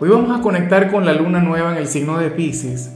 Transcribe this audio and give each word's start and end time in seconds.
Hoy 0.00 0.08
vamos 0.08 0.36
a 0.36 0.42
conectar 0.42 0.90
con 0.90 1.06
la 1.06 1.12
luna 1.12 1.38
nueva 1.38 1.70
en 1.70 1.78
el 1.78 1.86
signo 1.86 2.18
de 2.18 2.28
Pisces. 2.28 2.90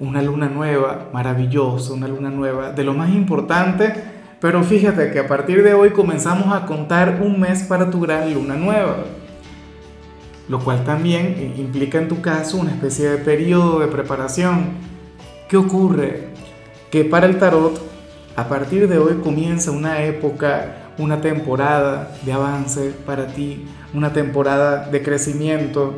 Una 0.00 0.20
luna 0.20 0.48
nueva, 0.48 1.08
maravillosa, 1.12 1.92
una 1.92 2.08
luna 2.08 2.28
nueva, 2.28 2.72
de 2.72 2.82
lo 2.82 2.92
más 2.92 3.10
importante, 3.10 3.94
pero 4.40 4.64
fíjate 4.64 5.12
que 5.12 5.20
a 5.20 5.28
partir 5.28 5.62
de 5.62 5.74
hoy 5.74 5.90
comenzamos 5.90 6.52
a 6.52 6.66
contar 6.66 7.20
un 7.22 7.38
mes 7.38 7.62
para 7.62 7.88
tu 7.88 8.00
gran 8.00 8.34
luna 8.34 8.56
nueva. 8.56 8.96
Lo 10.48 10.58
cual 10.58 10.82
también 10.82 11.54
implica 11.56 11.98
en 11.98 12.08
tu 12.08 12.20
caso 12.20 12.56
una 12.56 12.72
especie 12.72 13.10
de 13.10 13.18
periodo 13.18 13.78
de 13.78 13.86
preparación. 13.86 14.70
¿Qué 15.48 15.56
ocurre? 15.56 16.30
Que 16.90 17.04
para 17.04 17.26
el 17.26 17.38
tarot, 17.38 17.80
a 18.34 18.48
partir 18.48 18.88
de 18.88 18.98
hoy 18.98 19.20
comienza 19.22 19.70
una 19.70 20.02
época, 20.02 20.90
una 20.98 21.20
temporada 21.20 22.10
de 22.24 22.32
avance 22.32 22.92
para 23.06 23.28
ti, 23.28 23.66
una 23.94 24.12
temporada 24.12 24.88
de 24.88 25.00
crecimiento, 25.00 25.94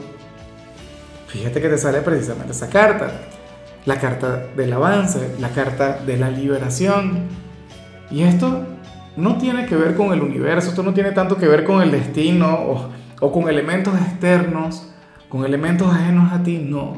fíjate 1.36 1.60
que 1.60 1.68
te 1.68 1.78
sale 1.78 2.00
precisamente 2.00 2.52
esa 2.52 2.68
carta. 2.68 3.10
La 3.84 4.00
carta 4.00 4.46
del 4.56 4.72
avance, 4.72 5.34
la 5.38 5.50
carta 5.50 6.00
de 6.04 6.16
la 6.16 6.30
liberación. 6.30 7.28
Y 8.10 8.22
esto 8.22 8.64
no 9.16 9.38
tiene 9.38 9.66
que 9.66 9.76
ver 9.76 9.94
con 9.94 10.12
el 10.12 10.22
universo, 10.22 10.70
esto 10.70 10.82
no 10.82 10.92
tiene 10.92 11.12
tanto 11.12 11.36
que 11.36 11.46
ver 11.46 11.64
con 11.64 11.82
el 11.82 11.90
destino 11.90 12.52
o, 12.54 12.90
o 13.20 13.32
con 13.32 13.48
elementos 13.48 13.94
externos, 13.94 14.92
con 15.28 15.44
elementos 15.44 15.92
ajenos 15.92 16.32
a 16.32 16.42
ti, 16.42 16.58
no. 16.58 16.96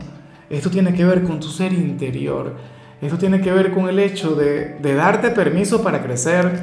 Esto 0.50 0.70
tiene 0.70 0.94
que 0.94 1.05
ver 1.05 1.25
con 1.25 1.41
tu 1.41 1.48
ser 1.48 1.72
interior. 1.72 2.56
Esto 3.00 3.19
tiene 3.19 3.41
que 3.41 3.53
ver 3.53 3.72
con 3.72 3.89
el 3.89 3.98
hecho 3.98 4.34
de, 4.34 4.77
de 4.81 4.94
darte 4.94 5.31
permiso 5.31 5.83
para 5.83 6.03
crecer. 6.03 6.61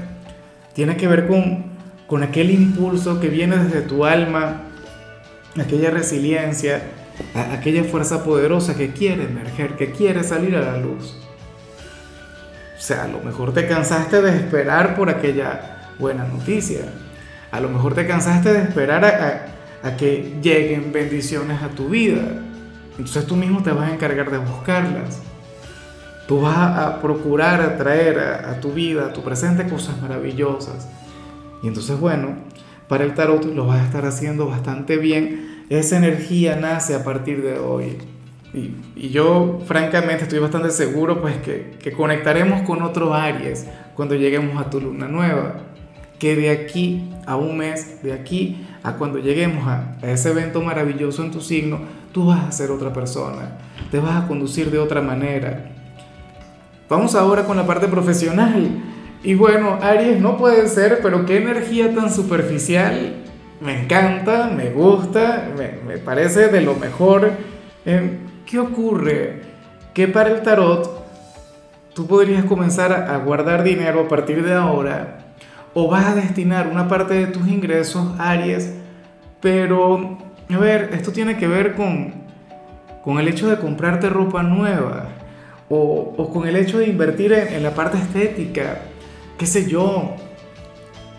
Tiene 0.73 0.97
que 0.97 1.07
ver 1.07 1.27
con, 1.27 1.65
con 2.07 2.23
aquel 2.23 2.49
impulso 2.51 3.19
que 3.19 3.29
viene 3.29 3.57
desde 3.57 3.81
tu 3.81 4.05
alma, 4.05 4.63
aquella 5.57 5.91
resiliencia, 5.91 6.81
aquella 7.33 7.83
fuerza 7.83 8.23
poderosa 8.23 8.75
que 8.75 8.91
quiere 8.91 9.25
emerger, 9.25 9.75
que 9.75 9.91
quiere 9.91 10.23
salir 10.23 10.55
a 10.55 10.61
la 10.61 10.77
luz. 10.77 11.17
O 12.77 12.81
sea, 12.81 13.03
a 13.03 13.07
lo 13.07 13.19
mejor 13.19 13.53
te 13.53 13.67
cansaste 13.67 14.21
de 14.21 14.35
esperar 14.35 14.95
por 14.95 15.09
aquella 15.09 15.91
buena 15.97 16.25
noticia. 16.25 16.81
A 17.51 17.59
lo 17.59 17.69
mejor 17.69 17.95
te 17.95 18.05
cansaste 18.05 18.51
de 18.53 18.61
esperar 18.63 19.05
a, 19.05 19.87
a, 19.87 19.97
que 19.97 20.35
lleguen 20.41 20.91
bendiciones 20.91 21.61
a 21.63 21.69
tu 21.69 21.89
vida. 21.89 22.23
Entonces 22.91 23.25
tú 23.25 23.35
mismo 23.35 23.63
te 23.63 23.71
vas 23.71 23.89
a 23.89 23.93
encargar 23.93 24.29
de 24.29 24.37
buscarlas. 24.37 25.21
Tú 26.27 26.41
vas 26.41 26.57
a 26.57 27.01
procurar 27.01 27.61
atraer 27.61 28.19
a, 28.19 28.51
a 28.51 28.59
tu 28.59 28.73
vida, 28.73 29.05
a 29.05 29.13
tu 29.13 29.23
presente, 29.23 29.67
cosas 29.67 30.01
maravillosas. 30.01 30.89
Y 31.63 31.67
entonces, 31.67 31.99
bueno, 31.99 32.35
para 32.87 33.03
el 33.03 33.13
tarot 33.13 33.45
lo 33.45 33.67
vas 33.67 33.81
a 33.81 33.85
estar 33.85 34.05
haciendo 34.05 34.47
bastante 34.47 34.97
bien 34.97 35.54
esa 35.69 35.97
energía 35.97 36.55
nace 36.55 36.95
a 36.95 37.03
partir 37.03 37.41
de 37.41 37.59
hoy. 37.59 37.97
Y, 38.53 39.09
yo 39.09 39.59
francamente 39.65 40.23
estoy 40.23 40.39
bastante 40.39 40.71
seguro 40.71 41.21
pues 41.21 41.35
que, 41.37 41.91
conectaremos 41.91 42.61
con 42.61 42.81
otros 42.81 43.13
Aries 43.13 43.67
cuando 43.95 44.15
lleguemos 44.15 44.59
a 44.61 44.69
tu 44.69 44.79
luna 44.79 45.07
nueva. 45.07 45.61
Que 46.19 46.35
de 46.35 46.49
aquí 46.49 47.09
a 47.25 47.35
un 47.35 47.57
mes, 47.57 48.01
de 48.01 48.13
aquí 48.13 48.65
a 48.83 48.93
cuando 48.93 49.19
lleguemos 49.19 49.67
a, 49.67 49.97
a 50.01 50.11
ese 50.11 50.29
evento 50.29 50.61
maravilloso 50.61 51.23
en 51.23 51.31
tu 51.31 51.41
signo, 51.41 51.79
tú 52.13 52.27
vas 52.27 52.45
a 52.45 52.51
ser 52.51 52.71
otra 52.71 52.93
persona, 52.93 53.57
te 53.91 53.99
vas 53.99 54.23
a 54.23 54.27
conducir 54.27 54.71
de 54.71 54.79
otra 54.79 55.01
manera. 55.01 55.71
Vamos 56.87 57.15
ahora 57.15 57.43
con 57.43 57.57
la 57.57 57.67
parte 57.67 57.87
profesional. 57.87 58.81
Y 59.23 59.33
bueno, 59.33 59.79
Aries 59.81 60.21
no 60.21 60.37
puede 60.37 60.67
ser, 60.69 60.99
pero 61.01 61.25
qué 61.25 61.37
energía 61.37 61.93
tan 61.93 62.13
superficial 62.13 63.24
me 63.61 63.83
encanta, 63.83 64.47
me 64.47 64.71
gusta, 64.71 65.49
me, 65.57 65.97
parece 65.97 66.49
de 66.49 66.61
lo 66.61 66.75
mejor. 66.75 67.31
Em, 67.85 68.19
¿Qué 68.45 68.59
ocurre? 68.59 69.41
Que 69.93 70.07
para 70.07 70.29
el 70.29 70.41
tarot 70.41 71.03
tú 71.93 72.05
podrías 72.05 72.45
comenzar 72.45 72.91
a 72.91 73.17
guardar 73.17 73.63
dinero 73.63 74.01
a 74.01 74.07
partir 74.07 74.43
de 74.43 74.53
ahora 74.53 75.19
o 75.73 75.89
vas 75.89 76.05
a 76.05 76.15
destinar 76.15 76.67
una 76.67 76.87
parte 76.87 77.13
de 77.13 77.27
tus 77.27 77.47
ingresos 77.47 78.13
Aries, 78.19 78.73
pero 79.41 80.17
a 80.49 80.57
ver, 80.57 80.89
esto 80.93 81.11
tiene 81.11 81.37
que 81.37 81.47
ver 81.47 81.75
con, 81.75 82.13
con 83.03 83.19
el 83.19 83.27
hecho 83.27 83.49
de 83.49 83.57
comprarte 83.57 84.09
ropa 84.09 84.43
nueva 84.43 85.07
o, 85.69 86.13
o 86.17 86.29
con 86.31 86.47
el 86.47 86.55
hecho 86.55 86.79
de 86.79 86.87
invertir 86.87 87.33
en, 87.33 87.53
en 87.53 87.63
la 87.63 87.71
parte 87.71 87.97
estética, 87.97 88.81
qué 89.37 89.45
sé 89.45 89.67
yo, 89.67 90.15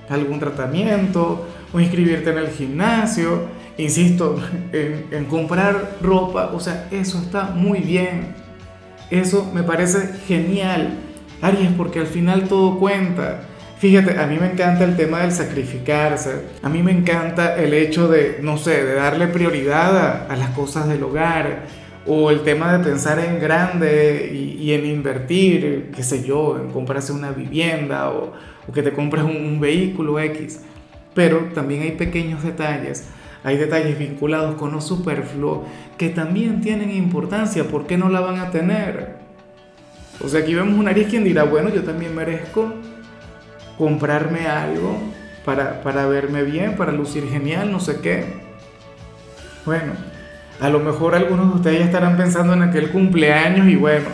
algún 0.09 0.39
tratamiento 0.39 1.47
inscribirte 1.81 2.31
en 2.31 2.39
el 2.39 2.49
gimnasio, 2.49 3.45
insisto, 3.79 4.37
en, 4.73 5.25
comprar 5.27 5.97
ropa, 6.01 6.51
o 6.53 6.61
sea, 6.61 6.89
eso 6.91 7.19
está 7.19 7.45
muy 7.45 7.81
bien, 7.81 8.35
eso 9.11 9.51
me 9.55 9.63
parece 9.63 10.15
genial, 10.27 10.99
Aries, 11.43 11.71
porque 11.77 12.01
al 12.01 12.07
final 12.07 12.49
todo 12.49 12.79
cuenta. 12.79 13.43
Fíjate, 13.79 14.19
a 14.19 14.27
mí 14.27 14.39
me 14.41 14.51
encanta 14.51 14.85
el 14.85 14.97
tema 14.97 15.21
del 15.21 15.33
sacrificarse, 15.33 16.47
a 16.63 16.69
mí 16.71 16.83
me 16.83 16.93
encanta 16.93 17.57
el 17.57 17.75
hecho 17.75 18.09
de, 18.09 18.39
no 18.41 18.57
sé, 18.57 18.83
de 18.83 18.95
darle 18.95 19.27
prioridad 19.27 20.31
a, 20.31 20.37
las 20.37 20.51
cosas 20.51 20.89
del 20.89 21.03
hogar, 21.03 21.65
o 22.07 22.31
el 22.31 22.41
tema 22.43 22.79
de 22.79 22.85
pensar 22.85 23.19
en 23.19 23.39
grande 23.39 24.31
y, 24.33 24.73
en 24.73 24.87
invertir, 24.87 25.91
qué 25.95 26.03
sé 26.03 26.25
yo, 26.25 26.57
en 26.57 26.71
comprarse 26.71 27.13
una 27.13 27.33
vivienda 27.33 28.11
o, 28.11 28.33
que 28.73 28.83
te 28.83 28.93
compres 28.93 29.23
un, 29.25 29.37
un 29.37 29.61
vehículo 29.61 30.19
X 30.19 30.61
pero 31.17 31.49
también 31.55 31.81
hay 31.83 31.93
pequeños 31.93 32.45
detalles, 32.45 33.09
hay 33.43 33.57
detalles 33.57 33.99
vinculados 33.99 34.57
con 34.57 34.71
lo 34.71 34.83
superfluo 34.83 35.65
que 35.97 36.11
también 36.11 36.61
tienen 36.61 36.91
importancia, 36.91 37.65
¿por 37.65 37.87
qué 37.87 37.97
no 37.97 38.11
la 38.11 38.21
van 38.21 38.39
a 38.39 38.51
tener? 38.51 39.17
O 40.23 40.29
sea, 40.29 40.41
aquí 40.41 40.55
vemos 40.55 40.79
un 40.79 40.89
Aries 40.89 41.09
quien 41.09 41.25
dirá, 41.25 41.45
bueno, 41.45 41.71
yo 41.71 41.83
también 41.85 42.15
merezco 42.15 42.75
comprarme 43.79 44.47
algo 44.47 44.99
para, 45.47 45.81
para 45.83 46.07
verme 46.07 46.43
bien, 46.43 46.77
para 46.77 46.93
lucir 46.93 47.27
genial, 47.29 47.73
no 47.73 47.81
sé 47.81 48.01
qué. 48.01 48.25
Bueno, 49.65 49.95
a 50.61 50.69
lo 50.69 50.81
mejor 50.81 51.15
algunos 51.15 51.49
de 51.49 51.57
ustedes 51.57 51.79
ya 51.79 51.85
estarán 51.87 52.19
pensando 52.19 52.53
en 52.53 52.63
aquel 52.63 52.91
cumpleaños 52.91 53.69
y 53.69 53.77
bueno, 53.77 54.09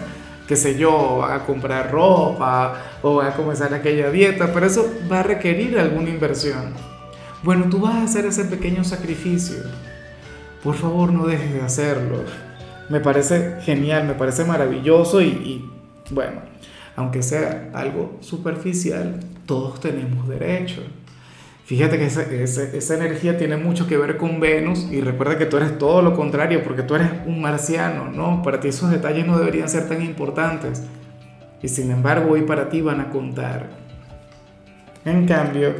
qué 0.46 0.54
sé 0.54 0.78
yo, 0.78 1.24
a 1.24 1.44
comprar 1.46 1.90
ropa 1.90 2.74
o 3.02 3.20
a 3.20 3.32
comenzar 3.32 3.74
aquella 3.74 4.08
dieta, 4.10 4.52
pero 4.54 4.66
eso 4.66 4.88
va 5.10 5.20
a 5.20 5.22
requerir 5.24 5.76
alguna 5.80 6.10
inversión. 6.10 6.91
Bueno, 7.42 7.66
tú 7.68 7.80
vas 7.80 7.94
a 7.96 8.04
hacer 8.04 8.24
ese 8.26 8.44
pequeño 8.44 8.84
sacrificio. 8.84 9.56
Por 10.62 10.76
favor, 10.76 11.12
no 11.12 11.26
dejes 11.26 11.52
de 11.52 11.60
hacerlo. 11.60 12.18
Me 12.88 13.00
parece 13.00 13.56
genial, 13.62 14.06
me 14.06 14.14
parece 14.14 14.44
maravilloso 14.44 15.20
y, 15.20 15.68
bueno, 16.10 16.40
aunque 16.94 17.22
sea 17.22 17.70
algo 17.74 18.18
superficial, 18.20 19.18
todos 19.44 19.80
tenemos 19.80 20.28
derecho. 20.28 20.82
Fíjate 21.64 21.98
que 21.98 22.04
esa, 22.06 22.94
energía 22.94 23.38
tiene 23.38 23.56
mucho 23.56 23.88
que 23.88 23.96
ver 23.96 24.18
con 24.18 24.38
Venus 24.38 24.86
y 24.90 25.00
recuerda 25.00 25.38
que 25.38 25.46
tú 25.46 25.56
eres 25.56 25.78
todo 25.78 26.00
lo 26.02 26.14
contrario 26.14 26.62
porque 26.62 26.82
tú 26.82 26.94
eres 26.94 27.10
un 27.26 27.40
marciano, 27.40 28.10
¿no? 28.10 28.42
Para 28.42 28.60
ti 28.60 28.68
esos 28.68 28.90
detalles 28.90 29.26
no 29.26 29.38
deberían 29.38 29.68
ser 29.68 29.88
tan 29.88 30.02
importantes 30.02 30.82
y 31.62 31.68
sin 31.68 31.90
embargo 31.90 32.32
hoy 32.32 32.42
para 32.42 32.68
ti 32.68 32.82
van 32.82 33.00
a 33.00 33.10
contar. 33.10 33.70
En 35.04 35.26
cambio, 35.26 35.74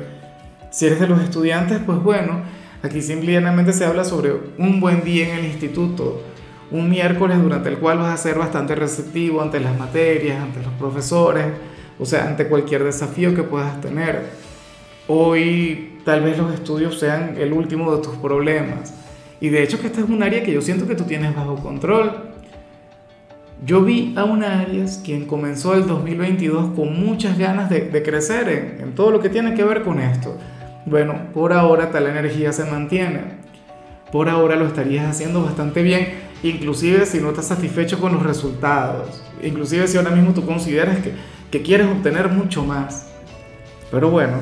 si 0.73 0.87
eres 0.87 1.01
de 1.01 1.07
los 1.07 1.21
estudiantes, 1.21 1.81
pues 1.85 2.03
bueno, 2.03 2.41
aquí 2.83 3.03
simplemente 3.03 3.75
se 3.75 3.85
habla 3.85 4.05
sobre 4.05 4.33
un 4.57 4.81
buen 4.81 5.05
día 5.05 5.29
en 5.29 5.41
el 5.41 5.45
instituto, 5.45 6.23
un 6.71 6.89
miércoles 6.89 7.41
durante 7.43 7.69
el 7.69 7.77
cual 7.77 7.99
vas 7.99 8.15
a 8.15 8.17
ser 8.17 8.39
bastante 8.39 8.75
receptivo 8.75 9.43
ante 9.43 9.61
las 9.61 9.79
materias, 9.79 10.43
ante 10.43 10.63
los 10.63 10.73
profesores, 10.73 11.45
o 11.99 12.07
sea, 12.07 12.27
ante 12.27 12.49
cualquier 12.49 12.85
desafío 12.85 13.35
que 13.35 13.43
puedas 13.43 13.83
tener. 13.83 14.31
Hoy 15.09 15.99
tal 16.07 16.23
vez 16.23 16.39
los 16.39 16.55
estudios 16.55 16.99
sean 16.99 17.35
el 17.37 17.53
último 17.53 17.95
de 17.95 18.03
tus 18.03 18.17
problemas. 18.17 18.95
Y 19.43 19.51
de 19.51 19.63
hecho 19.63 19.79
que 19.79 19.89
esta 19.89 20.01
es 20.01 20.09
un 20.09 20.23
área 20.23 20.43
que 20.43 20.53
yo 20.53 20.63
siento 20.63 20.89
que 20.89 20.95
tú 20.95 21.05
tienes 21.05 21.37
bajo 21.37 21.57
control. 21.57 22.31
Yo 23.67 23.83
vi 23.83 24.15
a 24.17 24.25
una 24.25 24.61
Aries 24.61 25.03
quien 25.05 25.27
comenzó 25.27 25.75
el 25.75 25.87
2022 25.87 26.71
con 26.75 26.99
muchas 26.99 27.39
ganas 27.39 27.69
de, 27.69 28.03
crecer 28.03 28.79
en 28.81 28.95
todo 28.95 29.11
lo 29.11 29.21
que 29.21 29.29
tiene 29.29 29.55
que 29.55 29.65
ver 29.65 29.83
con 29.83 30.01
esto 30.01 30.39
bueno, 30.87 31.29
por 31.33 31.53
ahora 31.53 31.91
tal 31.91 32.07
energía 32.07 32.53
se 32.53 32.65
mantiene. 32.65 33.41
por 34.11 34.29
ahora 34.29 34.57
lo 34.57 34.67
estarías 34.67 35.09
haciendo 35.09 35.43
bastante 35.43 35.83
bien, 35.83 36.09
inclusive 36.43 37.07
si 37.07 37.19
no 37.19 37.31
estás 37.31 37.47
satisfecho 37.47 37.99
con 37.99 38.13
los 38.13 38.23
resultados, 38.23 39.23
inclusive 39.43 39.89
si 39.89 39.97
ahora 39.97 40.11
mismo 40.11 40.35
tú 40.35 40.45
consideras 40.45 40.99
que, 40.99 41.13
que 41.51 41.63
quieres 41.63 41.87
obtener 41.87 42.29
mucho 42.29 42.63
más. 42.63 43.07
Pero 43.91 44.11
bueno, 44.11 44.35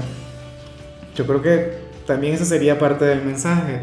yo 1.14 1.24
creo 1.26 1.40
que 1.40 1.78
también 2.06 2.34
esa 2.34 2.44
sería 2.44 2.80
parte 2.80 3.04
del 3.04 3.22
mensaje, 3.22 3.82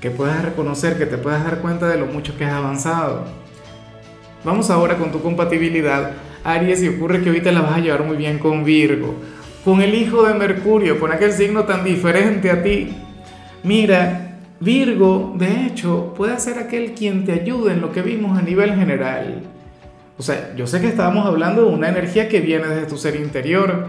que 0.00 0.10
puedas 0.10 0.44
reconocer, 0.44 0.96
que 0.96 1.06
te 1.06 1.18
puedas 1.18 1.42
dar 1.42 1.58
cuenta 1.60 1.88
de 1.88 1.98
lo 1.98 2.06
mucho 2.06 2.36
que 2.36 2.44
has 2.44 2.52
avanzado. 2.52 3.24
Vamos 4.44 4.70
ahora 4.70 4.96
con 4.96 5.10
tu 5.10 5.20
compatibilidad, 5.20 6.12
Aries, 6.44 6.82
y 6.82 6.88
ocurre 6.88 7.22
que 7.22 7.30
ahorita 7.30 7.50
la 7.50 7.62
vas 7.62 7.76
a 7.76 7.80
llevar 7.80 8.04
muy 8.04 8.16
bien 8.16 8.38
con 8.38 8.62
Virgo, 8.62 9.16
con 9.66 9.80
el 9.82 9.96
hijo 9.96 10.22
de 10.22 10.34
Mercurio, 10.34 11.00
con 11.00 11.10
aquel 11.10 11.32
signo 11.32 11.64
tan 11.64 11.82
diferente 11.82 12.52
a 12.52 12.62
ti. 12.62 12.88
Mira, 13.64 14.38
Virgo, 14.60 15.34
de 15.36 15.66
hecho, 15.66 16.14
puede 16.16 16.38
ser 16.38 16.60
aquel 16.60 16.92
quien 16.92 17.24
te 17.24 17.32
ayude 17.32 17.72
en 17.72 17.80
lo 17.80 17.90
que 17.90 18.00
vimos 18.00 18.38
a 18.38 18.42
nivel 18.42 18.76
general. 18.76 19.42
O 20.16 20.22
sea, 20.22 20.54
yo 20.54 20.68
sé 20.68 20.80
que 20.80 20.86
estábamos 20.86 21.26
hablando 21.26 21.62
de 21.62 21.74
una 21.74 21.88
energía 21.88 22.28
que 22.28 22.38
viene 22.38 22.68
desde 22.68 22.86
tu 22.86 22.96
ser 22.96 23.16
interior, 23.16 23.88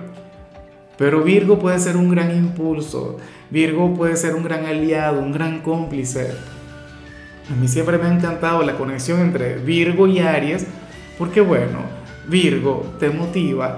pero 0.97 1.21
Virgo 1.21 1.59
puede 1.59 1.77
ser 1.77 1.95
un 1.95 2.09
gran 2.09 2.35
impulso, 2.35 3.17
Virgo 3.51 3.93
puede 3.93 4.15
ser 4.15 4.33
un 4.33 4.41
gran 4.41 4.65
aliado, 4.65 5.19
un 5.19 5.31
gran 5.31 5.61
cómplice. 5.61 6.31
A 7.51 7.53
mí 7.53 7.67
siempre 7.67 7.99
me 7.99 8.05
ha 8.07 8.13
encantado 8.15 8.63
la 8.63 8.73
conexión 8.73 9.21
entre 9.21 9.57
Virgo 9.57 10.07
y 10.07 10.21
Aries, 10.21 10.65
porque 11.19 11.39
bueno, 11.39 11.81
Virgo 12.27 12.95
te 12.99 13.11
motiva 13.11 13.77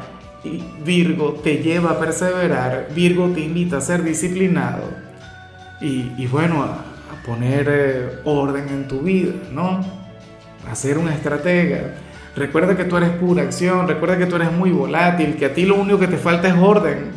Virgo 0.86 1.34
te 1.44 1.58
lleva 1.58 1.92
a 1.92 2.00
perseverar, 2.00 2.88
Virgo 2.96 3.28
te 3.30 3.42
invita 3.42 3.78
a 3.78 3.82
ser 3.82 4.04
disciplinado 4.04 4.84
y, 5.82 6.26
bueno, 6.28 6.64
a, 6.64 6.86
poner 7.26 7.68
eh, 7.70 8.10
orden 8.24 8.70
en 8.70 8.88
tu 8.88 9.02
vida, 9.02 9.34
¿no? 9.52 9.86
A 10.68 10.74
ser 10.74 10.98
una 10.98 11.14
estratega. 11.14 11.96
Recuerda 12.36 12.76
que 12.76 12.86
tú 12.86 12.98
eres 12.98 13.10
pura 13.12 13.44
acción, 13.44 13.88
recuerda 13.88 14.18
que 14.18 14.26
tú 14.26 14.38
eres 14.38 14.52
muy 14.52 14.72
volátil, 14.72 15.36
que 15.36 15.46
a 15.46 15.54
ti 15.54 15.66
lo 15.66 15.76
único 15.76 16.00
que 16.00 16.08
te 16.08 16.18
falta 16.18 16.48
es 16.48 16.56
orden. 16.56 17.12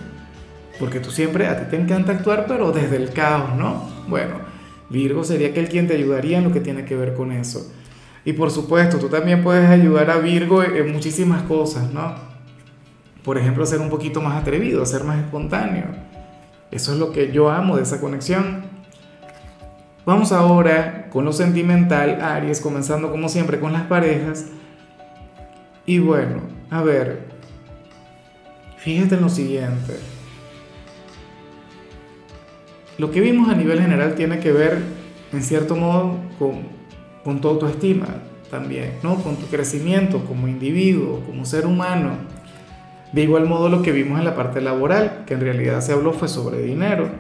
Porque 0.79 1.01
tú 1.01 1.11
siempre, 1.11 1.47
a 1.47 1.59
ti 1.59 1.71
te 1.71 1.81
encanta 1.81 2.13
actuar, 2.13 2.47
pero 2.49 2.73
desde 2.73 2.97
el 2.97 3.11
caos, 3.11 3.57
¿no? 3.57 3.89
Bueno, 4.09 4.35
Virgo 4.91 5.23
sería 5.23 5.49
aquel 5.49 5.69
quien 5.69 5.87
te 5.87 5.95
ayudaría 5.95 6.39
en 6.39 6.45
lo 6.45 6.53
que 6.53 6.61
tiene 6.61 6.85
que 6.85 6.97
ver 6.97 7.15
con 7.15 7.33
eso. 7.33 7.73
Y 8.25 8.33
por 8.33 8.51
supuesto, 8.51 8.99
tú 8.99 9.09
también 9.09 9.43
puedes 9.43 9.69
ayudar 9.69 10.11
a 10.11 10.19
Virgo 10.19 10.63
en 10.63 10.93
muchísimas 10.93 11.43
cosas, 11.45 11.93
¿no? 11.93 12.32
Por 13.25 13.39
ejemplo, 13.39 13.65
ser 13.67 13.81
un 13.81 13.91
poquito 13.91 14.21
más 14.21 14.41
atrevido, 14.41 14.85
ser 14.85 15.05
más 15.05 15.19
espontáneo. 15.19 15.87
Eso 16.71 16.93
es 16.93 16.99
lo 16.99 17.13
que 17.13 17.31
yo 17.33 17.51
amo 17.51 17.77
de 17.77 17.83
esa 17.83 18.01
conexión. 18.01 18.63
Vamos 20.05 20.33
ahora 20.33 21.09
con 21.11 21.25
lo 21.25 21.33
sentimental, 21.33 22.21
Aries, 22.21 22.61
comenzando 22.61 23.11
como 23.11 23.29
siempre 23.29 23.61
con 23.61 23.73
las 23.73 23.83
parejas. 23.83 24.47
Y 25.87 25.99
bueno, 25.99 26.41
a 26.71 26.83
ver, 26.83 27.29
fíjate 28.79 29.15
en 29.15 29.21
lo 29.21 29.29
siguiente. 29.29 29.99
Lo 32.99 33.11
que 33.11 33.21
vimos 33.21 33.49
a 33.49 33.55
nivel 33.55 33.81
general 33.81 34.15
tiene 34.15 34.41
que 34.41 34.53
ver, 34.53 34.83
en 35.33 35.43
cierto 35.43 35.77
modo, 35.77 36.17
con, 36.39 36.63
con 37.25 37.41
tu 37.41 37.49
autoestima 37.49 38.09
también, 38.51 38.95
¿no? 39.03 39.17
Con 39.23 39.37
tu 39.37 39.47
crecimiento 39.47 40.25
como 40.25 40.49
individuo, 40.49 41.21
como 41.27 41.45
ser 41.45 41.67
humano. 41.67 42.17
De 43.13 43.23
igual 43.23 43.47
modo 43.47 43.69
lo 43.69 43.83
que 43.83 43.93
vimos 43.93 44.19
en 44.19 44.25
la 44.25 44.35
parte 44.35 44.61
laboral, 44.61 45.25
que 45.27 45.35
en 45.35 45.41
realidad 45.41 45.83
se 45.83 45.93
habló 45.93 46.13
fue 46.13 46.29
sobre 46.29 46.63
dinero. 46.63 47.11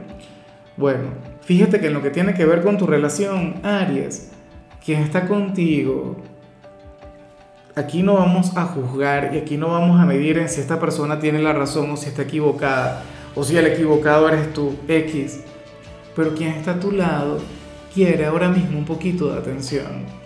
Bueno, 0.76 1.10
fíjate 1.42 1.80
que 1.80 1.88
en 1.88 1.94
lo 1.94 2.02
que 2.02 2.10
tiene 2.10 2.32
que 2.32 2.46
ver 2.46 2.62
con 2.62 2.78
tu 2.78 2.86
relación, 2.86 3.56
Aries, 3.62 4.32
quien 4.82 5.02
está 5.02 5.28
contigo, 5.28 6.16
aquí 7.74 8.02
no 8.02 8.14
vamos 8.14 8.56
a 8.56 8.64
juzgar 8.64 9.34
y 9.34 9.38
aquí 9.38 9.58
no 9.58 9.68
vamos 9.68 10.00
a 10.00 10.06
medir 10.06 10.38
en 10.38 10.48
si 10.48 10.62
esta 10.62 10.80
persona 10.80 11.18
tiene 11.18 11.40
la 11.40 11.52
razón 11.52 11.90
o 11.90 11.96
si 11.98 12.08
está 12.08 12.22
equivocada, 12.22 13.02
o 13.34 13.44
si 13.44 13.56
el 13.58 13.66
equivocado 13.66 14.28
eres 14.28 14.52
tú, 14.54 14.74
X. 14.88 15.40
Pero 16.16 16.34
quien 16.34 16.52
está 16.52 16.72
a 16.72 16.80
tu 16.80 16.90
lado 16.90 17.38
quiere 17.92 18.24
ahora 18.24 18.48
mismo 18.48 18.78
un 18.78 18.86
poquito 18.86 19.30
de 19.30 19.38
atención. 19.38 20.21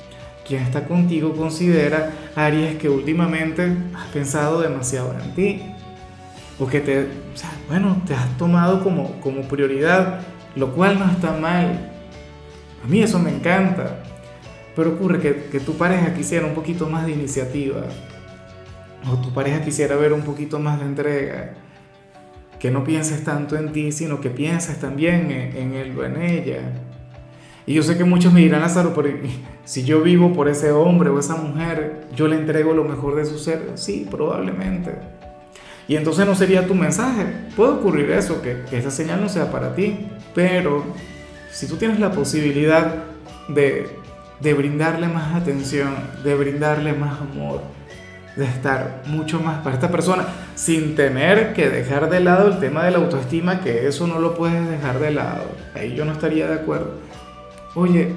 Quien 0.46 0.62
está 0.62 0.84
contigo 0.84 1.34
considera, 1.34 2.12
Aries, 2.34 2.76
que 2.76 2.88
últimamente 2.88 3.76
has 3.94 4.06
pensado 4.12 4.60
demasiado 4.60 5.14
en 5.22 5.34
ti. 5.34 5.62
O 6.58 6.66
que 6.66 6.80
te, 6.80 7.00
o 7.00 7.36
sea, 7.36 7.50
bueno, 7.68 8.02
te 8.06 8.14
has 8.14 8.38
tomado 8.38 8.82
como, 8.82 9.20
como 9.20 9.42
prioridad, 9.42 10.20
lo 10.54 10.72
cual 10.72 10.98
no 10.98 11.10
está 11.10 11.32
mal. 11.32 11.92
A 12.82 12.86
mí 12.86 13.02
eso 13.02 13.18
me 13.18 13.30
encanta. 13.30 14.02
Pero 14.76 14.90
ocurre 14.92 15.20
que, 15.20 15.48
que 15.50 15.58
tu 15.58 15.76
pareja 15.76 16.14
quisiera 16.14 16.46
un 16.46 16.54
poquito 16.54 16.88
más 16.88 17.06
de 17.06 17.12
iniciativa. 17.12 17.82
O 19.10 19.16
tu 19.16 19.32
pareja 19.32 19.62
quisiera 19.62 19.96
ver 19.96 20.12
un 20.12 20.22
poquito 20.22 20.58
más 20.58 20.78
de 20.80 20.86
entrega. 20.86 21.54
Que 22.58 22.70
no 22.70 22.84
pienses 22.84 23.22
tanto 23.24 23.56
en 23.56 23.72
ti, 23.72 23.92
sino 23.92 24.20
que 24.20 24.30
pienses 24.30 24.78
también 24.78 25.30
en, 25.30 25.74
él 25.74 25.96
o 25.98 26.04
en 26.04 26.22
ella. 26.22 26.60
Y 27.66 27.74
yo 27.74 27.82
sé 27.82 27.98
que 27.98 28.04
muchos 28.04 28.32
me 28.32 28.40
dirán, 28.40 28.60
Lázaro, 28.60 28.94
pero 28.94 29.10
si 29.64 29.84
yo 29.84 30.00
vivo 30.00 30.32
por 30.32 30.48
ese 30.48 30.70
hombre 30.70 31.10
o 31.10 31.18
esa 31.18 31.36
mujer, 31.36 32.06
yo 32.14 32.28
le 32.28 32.36
entrego 32.36 32.72
lo 32.72 32.84
mejor 32.84 33.16
de 33.16 33.24
su 33.24 33.38
ser. 33.38 33.72
Sí, 33.74 34.06
probablemente. 34.10 34.92
Y 35.88 35.96
entonces 35.96 36.26
no 36.26 36.34
sería 36.34 36.66
tu 36.66 36.74
mensaje. 36.74 37.26
Puede 37.56 37.72
ocurrir 37.72 38.10
eso, 38.10 38.40
que, 38.42 38.62
que 38.70 38.78
esa 38.78 38.90
señal 38.90 39.20
no 39.20 39.28
sea 39.28 39.50
para 39.50 39.74
ti. 39.74 40.06
Pero 40.34 40.84
si 41.50 41.66
tú 41.66 41.76
tienes 41.76 42.00
la 42.00 42.12
posibilidad 42.12 43.04
de 43.48 43.86
de 44.40 44.54
brindarle 44.54 45.08
más 45.08 45.34
atención, 45.34 45.94
de 46.22 46.34
brindarle 46.34 46.92
más 46.92 47.20
amor, 47.20 47.62
de 48.36 48.44
estar 48.44 49.02
mucho 49.06 49.40
más 49.40 49.62
para 49.62 49.74
esta 49.74 49.90
persona, 49.90 50.26
sin 50.54 50.94
tener 50.94 51.54
que 51.54 51.70
dejar 51.70 52.10
de 52.10 52.20
lado 52.20 52.48
el 52.48 52.58
tema 52.58 52.84
de 52.84 52.90
la 52.90 52.98
autoestima, 52.98 53.60
que 53.60 53.86
eso 53.86 54.06
no 54.06 54.18
lo 54.18 54.34
puedes 54.34 54.68
dejar 54.68 54.98
de 54.98 55.10
lado. 55.10 55.44
Ahí 55.74 55.94
yo 55.94 56.04
no 56.04 56.12
estaría 56.12 56.46
de 56.46 56.54
acuerdo. 56.54 56.98
Oye, 57.76 58.10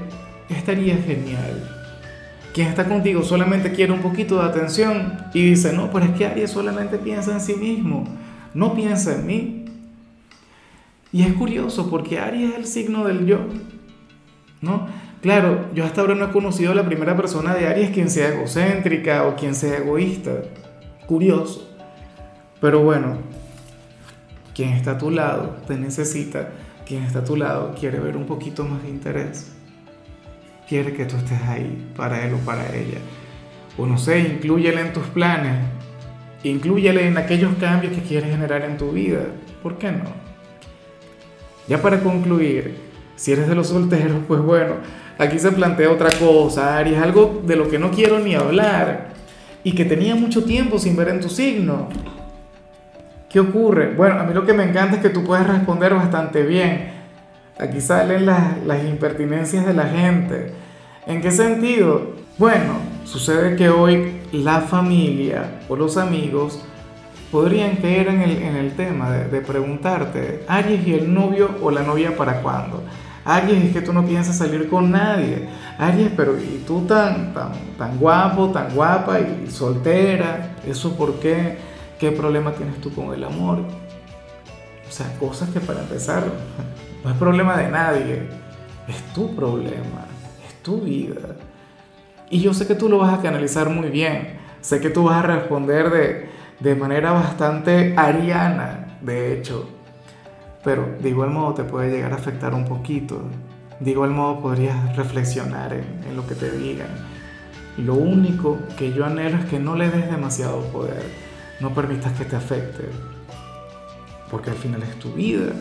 estaría 0.47 0.95
genial. 0.95 1.69
Quien 2.53 2.69
está 2.69 2.87
contigo 2.87 3.23
solamente 3.23 3.73
quiere 3.73 3.91
un 3.91 3.99
poquito 3.99 4.39
de 4.39 4.47
atención 4.47 5.17
y 5.33 5.49
dice, 5.49 5.73
no, 5.73 5.91
pero 5.91 6.05
es 6.05 6.11
que 6.11 6.25
Aries 6.25 6.49
solamente 6.49 6.97
piensa 6.97 7.33
en 7.33 7.41
sí 7.41 7.55
mismo, 7.55 8.05
no 8.53 8.73
piensa 8.73 9.15
en 9.15 9.27
mí. 9.27 9.65
Y 11.11 11.23
es 11.23 11.33
curioso 11.33 11.89
porque 11.89 12.19
Aries 12.19 12.51
es 12.51 12.57
el 12.57 12.65
signo 12.65 13.05
del 13.05 13.25
yo, 13.25 13.39
¿no? 14.61 14.87
Claro, 15.21 15.65
yo 15.75 15.83
hasta 15.83 15.99
ahora 15.99 16.15
no 16.15 16.25
he 16.25 16.31
conocido 16.31 16.71
a 16.71 16.75
la 16.75 16.85
primera 16.85 17.17
persona 17.17 17.53
de 17.53 17.67
Aries 17.67 17.91
quien 17.91 18.09
sea 18.09 18.29
egocéntrica 18.29 19.27
o 19.27 19.35
quien 19.35 19.55
sea 19.55 19.79
egoísta. 19.79 20.31
Curioso. 21.05 21.69
Pero 22.61 22.81
bueno, 22.81 23.17
quien 24.55 24.69
está 24.69 24.91
a 24.91 24.97
tu 24.97 25.11
lado 25.11 25.57
te 25.67 25.77
necesita, 25.77 26.49
quien 26.85 27.03
está 27.03 27.19
a 27.19 27.23
tu 27.23 27.35
lado 27.35 27.75
quiere 27.79 27.99
ver 27.99 28.17
un 28.17 28.25
poquito 28.25 28.63
más 28.63 28.81
de 28.81 28.89
interés. 28.89 29.58
Quiere 30.69 30.93
que 30.93 31.05
tú 31.05 31.17
estés 31.17 31.41
ahí 31.41 31.91
para 31.97 32.23
él 32.23 32.35
o 32.35 32.37
para 32.45 32.61
ella. 32.75 32.99
O 33.75 33.87
no 33.87 33.97
sé, 33.97 34.19
inclúyele 34.19 34.81
en 34.81 34.93
tus 34.93 35.05
planes. 35.07 35.55
Inclúyele 36.43 37.07
en 37.07 37.17
aquellos 37.17 37.55
cambios 37.59 37.91
que 37.91 38.03
quieres 38.03 38.29
generar 38.29 38.63
en 38.63 38.77
tu 38.77 38.91
vida. 38.91 39.21
¿Por 39.63 39.79
qué 39.79 39.91
no? 39.91 40.05
Ya 41.67 41.81
para 41.81 42.01
concluir, 42.01 42.75
si 43.15 43.31
eres 43.31 43.47
de 43.47 43.55
los 43.55 43.69
solteros, 43.69 44.19
pues 44.27 44.41
bueno, 44.41 44.75
aquí 45.17 45.39
se 45.39 45.51
plantea 45.51 45.89
otra 45.89 46.11
cosa, 46.19 46.77
Aries, 46.77 47.01
algo 47.01 47.41
de 47.43 47.55
lo 47.55 47.67
que 47.67 47.79
no 47.79 47.89
quiero 47.89 48.19
ni 48.19 48.35
hablar 48.35 49.09
y 49.63 49.73
que 49.73 49.85
tenía 49.85 50.13
mucho 50.13 50.43
tiempo 50.43 50.77
sin 50.77 50.95
ver 50.95 51.09
en 51.09 51.19
tu 51.19 51.29
signo. 51.29 51.89
¿Qué 53.27 53.39
ocurre? 53.39 53.95
Bueno, 53.95 54.19
a 54.19 54.23
mí 54.23 54.35
lo 54.35 54.45
que 54.45 54.53
me 54.53 54.65
encanta 54.65 54.97
es 54.97 55.01
que 55.01 55.09
tú 55.09 55.23
puedes 55.23 55.47
responder 55.47 55.95
bastante 55.95 56.43
bien. 56.43 56.98
Aquí 57.59 57.81
salen 57.81 58.25
las, 58.25 58.63
las 58.65 58.85
impertinencias 58.85 59.65
de 59.65 59.73
la 59.73 59.85
gente. 59.85 60.53
¿En 61.05 61.21
qué 61.21 61.29
sentido? 61.29 62.13
Bueno, 62.37 62.75
sucede 63.03 63.57
que 63.57 63.69
hoy 63.69 64.21
la 64.31 64.61
familia 64.61 65.59
o 65.67 65.75
los 65.75 65.97
amigos 65.97 66.63
podrían 67.33 67.75
caer 67.75 68.07
en 68.07 68.21
el, 68.21 68.71
tema 68.77 69.11
de, 69.11 69.27
de 69.27 69.41
preguntarte, 69.41 70.45
Aries 70.47 70.87
y 70.87 70.93
el 70.93 71.13
novio 71.13 71.57
o 71.61 71.69
la 71.69 71.83
novia 71.83 72.15
para 72.15 72.41
cuándo. 72.41 72.81
Aries, 73.25 73.65
es 73.65 73.73
que 73.73 73.81
tú 73.81 73.91
no 73.91 74.05
piensas 74.05 74.37
salir 74.37 74.69
con 74.69 74.89
nadie. 74.89 75.49
Aries, 75.77 76.11
pero 76.15 76.39
¿y 76.39 76.63
tú 76.65 76.85
tan, 76.85 77.33
tan, 77.33 77.51
tan 77.77 77.97
guapo, 77.97 78.51
tan 78.51 78.73
guapa 78.73 79.19
y 79.19 79.51
soltera? 79.51 80.55
¿Eso 80.65 80.95
por 80.95 81.19
qué? 81.19 81.57
¿Qué 81.99 82.11
problema 82.11 82.53
tienes 82.53 82.79
tú 82.79 82.93
con 82.93 83.13
el 83.13 83.21
amor? 83.21 83.59
O 84.87 84.91
sea, 84.91 85.13
cosas 85.19 85.49
que 85.49 85.59
para 85.59 85.81
empezar 85.81 86.23
no 87.03 87.09
es 87.09 87.17
problema 87.17 87.57
de 87.57 87.69
nadie. 87.69 88.29
Es 88.87 89.01
tu 89.13 89.35
problema, 89.35 90.05
es 90.47 90.55
tu 90.63 90.81
vida. 90.81 91.35
Y 92.29 92.41
yo 92.41 92.53
sé 92.53 92.65
que 92.67 92.75
tú 92.75 92.89
lo 92.89 92.97
vas 92.97 93.17
a 93.17 93.21
canalizar 93.21 93.69
muy 93.69 93.89
bien. 93.89 94.39
Sé 94.61 94.79
que 94.81 94.89
tú 94.89 95.03
vas 95.03 95.23
a 95.23 95.27
responder 95.27 95.89
de, 95.89 96.29
de 96.59 96.75
manera 96.75 97.11
bastante 97.11 97.93
ariana, 97.97 98.97
de 99.01 99.33
hecho 99.33 99.79
pero 100.63 100.97
de 100.99 101.09
igual 101.09 101.31
modo 101.31 101.53
te 101.53 101.63
puede 101.63 101.89
llegar 101.89 102.13
a 102.13 102.15
afectar 102.15 102.53
un 102.53 102.65
poquito. 102.65 103.21
de 103.79 103.91
igual 103.91 104.09
modo 104.09 104.41
podrías 104.41 104.95
reflexionar 104.97 105.73
en, 105.73 105.85
en 106.09 106.15
lo 106.17 106.27
que 106.27 106.35
te 106.35 106.51
digan. 106.51 106.89
Lo 107.77 107.93
único 107.93 108.59
que 108.77 108.91
yo 108.91 109.05
anhelo 109.05 109.37
es 109.37 109.45
que 109.45 109.57
no 109.57 109.75
le 109.75 109.89
des 109.89 110.11
demasiado 110.11 110.61
poder, 110.65 111.03
no 111.61 111.73
permitas 111.73 112.11
que 112.13 112.25
te 112.25 112.35
afecte, 112.35 112.89
porque 114.29 114.49
al 114.49 114.57
final 114.57 114.83
es 114.83 114.99
tu 114.99 115.13
vida, 115.13 115.53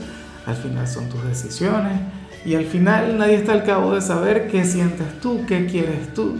al 0.49 0.57
final 0.57 0.89
son 0.89 1.11
tus 1.11 1.23
decisiones 1.25 2.01
y 2.45 2.55
al 2.55 2.65
final 2.65 3.19
nadie 3.19 3.35
está 3.35 3.53
al 3.53 3.65
cabo 3.65 3.95
de 3.95 4.01
saber 4.01 4.49
qué 4.49 4.65
sientes 4.65 5.21
tú, 5.21 5.45
qué 5.47 5.67
quieres 5.67 6.15
tú, 6.15 6.37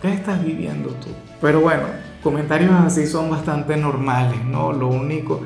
qué 0.00 0.12
estás 0.12 0.44
viviendo 0.44 0.90
tú. 0.90 1.08
Pero 1.40 1.60
bueno, 1.60 1.82
comentarios 2.22 2.70
así 2.70 3.08
son 3.08 3.28
bastante 3.28 3.76
normales, 3.76 4.44
¿no? 4.44 4.72
Lo 4.72 4.86
único 4.86 5.40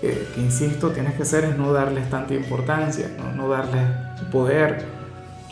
que, 0.00 0.26
insisto, 0.36 0.90
tienes 0.90 1.14
que 1.14 1.22
hacer 1.22 1.44
es 1.44 1.56
no 1.56 1.72
darles 1.72 2.10
tanta 2.10 2.34
importancia, 2.34 3.08
no, 3.18 3.32
no 3.32 3.48
darles 3.48 3.84
poder. 4.32 4.84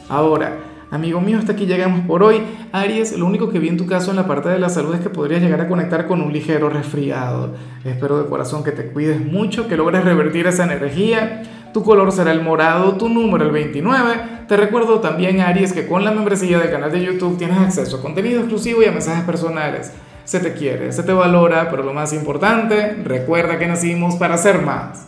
Ahora, 0.08 0.56
Amigo 0.92 1.22
mío, 1.22 1.38
hasta 1.38 1.52
aquí 1.52 1.64
llegamos 1.64 2.02
por 2.02 2.22
hoy. 2.22 2.42
Aries, 2.70 3.16
lo 3.16 3.24
único 3.24 3.48
que 3.48 3.58
vi 3.58 3.68
en 3.68 3.78
tu 3.78 3.86
caso 3.86 4.10
en 4.10 4.16
la 4.16 4.26
parte 4.26 4.50
de 4.50 4.58
la 4.58 4.68
salud 4.68 4.94
es 4.94 5.00
que 5.00 5.08
podrías 5.08 5.40
llegar 5.40 5.62
a 5.62 5.66
conectar 5.66 6.06
con 6.06 6.20
un 6.20 6.30
ligero 6.30 6.68
resfriado. 6.68 7.54
Espero 7.82 8.22
de 8.22 8.28
corazón 8.28 8.62
que 8.62 8.72
te 8.72 8.88
cuides 8.88 9.18
mucho, 9.18 9.68
que 9.68 9.78
logres 9.78 10.04
revertir 10.04 10.46
esa 10.46 10.64
energía. 10.64 11.70
Tu 11.72 11.82
color 11.82 12.12
será 12.12 12.30
el 12.30 12.42
morado, 12.42 12.98
tu 12.98 13.08
número 13.08 13.42
el 13.46 13.52
29. 13.52 14.44
Te 14.46 14.54
recuerdo 14.58 15.00
también, 15.00 15.40
Aries, 15.40 15.72
que 15.72 15.86
con 15.86 16.04
la 16.04 16.10
membresía 16.10 16.58
del 16.58 16.70
canal 16.70 16.92
de 16.92 17.02
YouTube 17.02 17.38
tienes 17.38 17.56
acceso 17.56 17.96
a 17.96 18.02
contenido 18.02 18.40
exclusivo 18.40 18.82
y 18.82 18.84
a 18.84 18.92
mensajes 18.92 19.24
personales. 19.24 19.94
Se 20.24 20.40
te 20.40 20.52
quiere, 20.52 20.92
se 20.92 21.04
te 21.04 21.14
valora, 21.14 21.70
pero 21.70 21.84
lo 21.84 21.94
más 21.94 22.12
importante, 22.12 22.98
recuerda 23.02 23.58
que 23.58 23.66
nacimos 23.66 24.16
para 24.16 24.36
ser 24.36 24.60
más. 24.60 25.06